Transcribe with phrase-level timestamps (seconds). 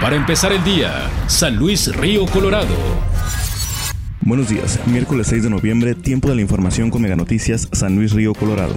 [0.00, 2.76] Para empezar el día, San Luis Río Colorado.
[4.20, 8.12] Buenos días, miércoles 6 de noviembre, tiempo de la información con Mega Noticias, San Luis
[8.12, 8.74] Río Colorado.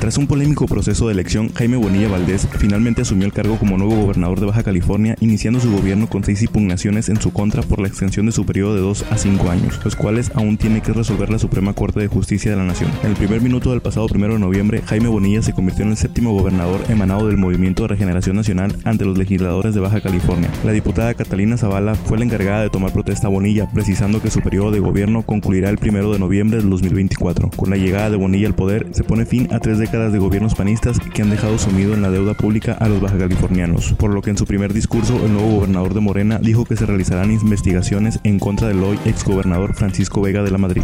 [0.00, 3.96] Tras un polémico proceso de elección, Jaime Bonilla Valdés finalmente asumió el cargo como nuevo
[3.96, 7.88] gobernador de Baja California, iniciando su gobierno con seis impugnaciones en su contra por la
[7.88, 11.30] extensión de su periodo de dos a cinco años, los cuales aún tiene que resolver
[11.30, 12.92] la Suprema Corte de Justicia de la Nación.
[13.02, 15.96] En el primer minuto del pasado primero de noviembre, Jaime Bonilla se convirtió en el
[15.96, 20.48] séptimo gobernador emanado del Movimiento de Regeneración Nacional ante los legisladores de Baja California.
[20.64, 24.42] La diputada Catalina Zavala fue la encargada de tomar protesta a Bonilla, precisando que su
[24.42, 27.50] periodo de gobierno concluirá el primero de noviembre del 2024.
[27.56, 30.54] Con la llegada de Bonilla al poder, se pone fin a tres décadas de gobiernos
[30.54, 34.28] panistas que han dejado sumido en la deuda pública a los bajacalifornianos, por lo que
[34.28, 38.38] en su primer discurso el nuevo gobernador de Morena dijo que se realizarán investigaciones en
[38.38, 40.82] contra del hoy exgobernador Francisco Vega de la Madrid.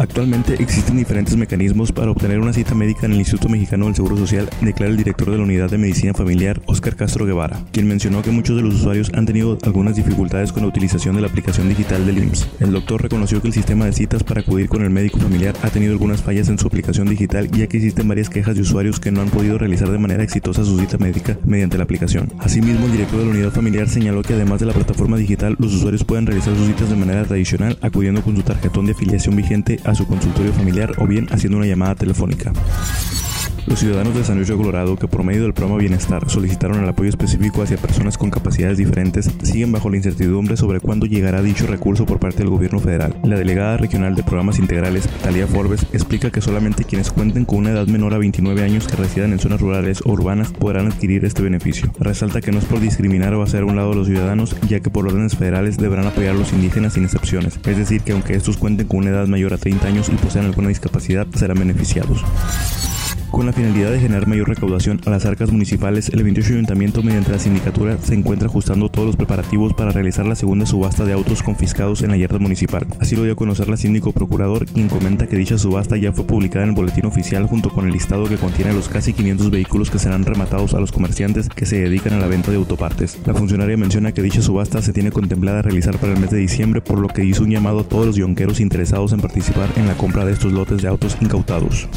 [0.00, 4.16] Actualmente existen diferentes mecanismos para obtener una cita médica en el Instituto Mexicano del Seguro
[4.16, 8.22] Social, declara el director de la Unidad de Medicina Familiar, Oscar Castro Guevara, quien mencionó
[8.22, 11.68] que muchos de los usuarios han tenido algunas dificultades con la utilización de la aplicación
[11.68, 12.48] digital del IMSS.
[12.60, 15.68] El doctor reconoció que el sistema de citas para acudir con el médico familiar ha
[15.68, 19.12] tenido algunas fallas en su aplicación digital, ya que existen varias quejas de usuarios que
[19.12, 22.32] no han podido realizar de manera exitosa su cita médica mediante la aplicación.
[22.38, 25.74] Asimismo, el director de la unidad familiar señaló que además de la plataforma digital, los
[25.74, 29.59] usuarios pueden realizar sus citas de manera tradicional acudiendo con su tarjetón de afiliación vigente
[29.84, 32.52] a su consultorio familiar o bien haciendo una llamada telefónica.
[33.66, 36.88] Los ciudadanos de San Luis de Colorado que por medio del programa Bienestar solicitaron el
[36.88, 41.66] apoyo específico hacia personas con capacidades diferentes siguen bajo la incertidumbre sobre cuándo llegará dicho
[41.66, 43.14] recurso por parte del gobierno federal.
[43.22, 47.70] La delegada regional de programas integrales, Talia Forbes, explica que solamente quienes cuenten con una
[47.70, 51.42] edad menor a 29 años que residan en zonas rurales o urbanas podrán adquirir este
[51.42, 51.92] beneficio.
[51.98, 54.80] Resalta que no es por discriminar o hacer a un lado a los ciudadanos, ya
[54.80, 58.34] que por órdenes federales deberán apoyar a los indígenas sin excepciones, es decir, que aunque
[58.34, 62.24] estos cuenten con una edad mayor a 30 años y posean alguna discapacidad, serán beneficiados.
[63.30, 67.30] Con la finalidad de generar mayor recaudación a las arcas municipales, el 28 Ayuntamiento mediante
[67.30, 71.42] la sindicatura se encuentra ajustando todos los preparativos para realizar la segunda subasta de autos
[71.42, 72.86] confiscados en la yarda municipal.
[72.98, 76.26] Así lo dio a conocer la síndico procurador, quien comenta que dicha subasta ya fue
[76.26, 79.90] publicada en el boletín oficial junto con el listado que contiene los casi 500 vehículos
[79.90, 83.18] que serán rematados a los comerciantes que se dedican a la venta de autopartes.
[83.26, 86.80] La funcionaria menciona que dicha subasta se tiene contemplada realizar para el mes de diciembre,
[86.80, 89.94] por lo que hizo un llamado a todos los yonqueros interesados en participar en la
[89.94, 91.88] compra de estos lotes de autos incautados.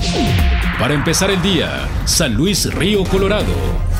[0.79, 3.92] Para empezar el día, San Luis Río Colorado.